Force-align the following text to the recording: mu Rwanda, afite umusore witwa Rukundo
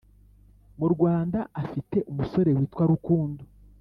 mu 0.79 0.87
Rwanda, 0.93 1.39
afite 1.61 1.97
umusore 2.11 2.49
witwa 2.57 2.83
Rukundo 2.91 3.41